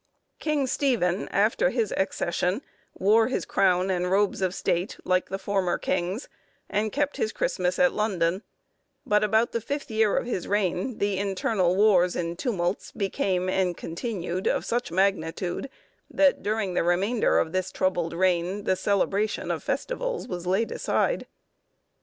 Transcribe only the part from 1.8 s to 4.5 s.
accession, wore his crown and robes